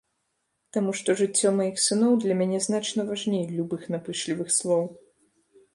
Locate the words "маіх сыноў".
1.59-2.15